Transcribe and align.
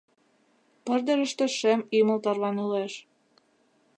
Пырдыжыште 0.85 1.45
шем 1.57 1.81
ӱмыл 1.97 2.17
тарванылеш. 2.25 2.93